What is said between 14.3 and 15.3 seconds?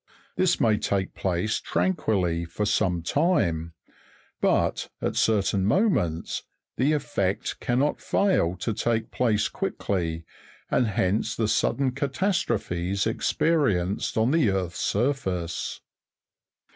the earth's sur